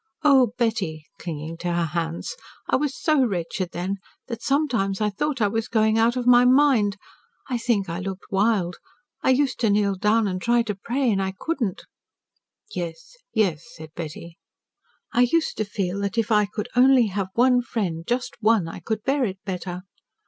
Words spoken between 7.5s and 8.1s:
I think I